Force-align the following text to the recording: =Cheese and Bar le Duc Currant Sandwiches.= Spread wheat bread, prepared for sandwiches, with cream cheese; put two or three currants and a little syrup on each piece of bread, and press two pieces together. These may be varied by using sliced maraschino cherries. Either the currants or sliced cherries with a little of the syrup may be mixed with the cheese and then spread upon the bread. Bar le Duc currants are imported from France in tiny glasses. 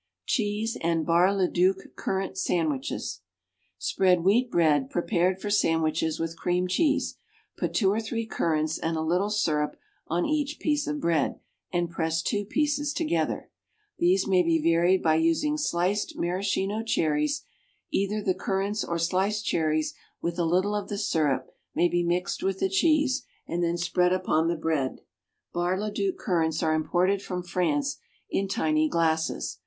=Cheese 0.25 0.77
and 0.81 1.05
Bar 1.05 1.31
le 1.35 1.47
Duc 1.47 1.95
Currant 1.95 2.35
Sandwiches.= 2.35 3.21
Spread 3.77 4.23
wheat 4.23 4.49
bread, 4.49 4.89
prepared 4.89 5.39
for 5.39 5.51
sandwiches, 5.51 6.19
with 6.19 6.39
cream 6.39 6.67
cheese; 6.67 7.17
put 7.55 7.75
two 7.75 7.91
or 7.91 7.99
three 8.01 8.25
currants 8.25 8.79
and 8.79 8.97
a 8.97 9.03
little 9.03 9.29
syrup 9.29 9.75
on 10.07 10.25
each 10.25 10.57
piece 10.57 10.87
of 10.87 10.99
bread, 10.99 11.39
and 11.71 11.91
press 11.91 12.23
two 12.23 12.43
pieces 12.45 12.93
together. 12.93 13.51
These 13.99 14.25
may 14.25 14.41
be 14.41 14.59
varied 14.59 15.03
by 15.03 15.17
using 15.17 15.55
sliced 15.55 16.17
maraschino 16.17 16.81
cherries. 16.81 17.43
Either 17.91 18.23
the 18.23 18.33
currants 18.33 18.83
or 18.83 18.97
sliced 18.97 19.45
cherries 19.45 19.93
with 20.19 20.39
a 20.39 20.45
little 20.45 20.73
of 20.73 20.89
the 20.89 20.97
syrup 20.97 21.55
may 21.75 21.87
be 21.87 22.01
mixed 22.01 22.41
with 22.41 22.57
the 22.57 22.69
cheese 22.69 23.21
and 23.45 23.63
then 23.63 23.77
spread 23.77 24.13
upon 24.13 24.47
the 24.47 24.55
bread. 24.57 25.01
Bar 25.53 25.79
le 25.79 25.91
Duc 25.91 26.17
currants 26.17 26.63
are 26.63 26.73
imported 26.73 27.21
from 27.21 27.43
France 27.43 27.97
in 28.31 28.47
tiny 28.47 28.89
glasses. 28.89 29.59